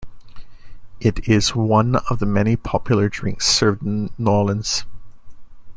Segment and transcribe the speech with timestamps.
[0.99, 4.83] It is one of many popular drinks served in New Orleans.